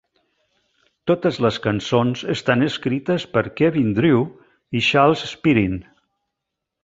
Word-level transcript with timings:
Totes 1.09 1.35
les 1.45 1.59
cançons 1.65 2.23
estan 2.35 2.67
escrites 2.69 3.27
per 3.35 3.43
Kevin 3.61 3.91
Drew 3.99 4.25
i 4.79 4.83
Charles 4.87 5.27
Spearin. 5.35 5.77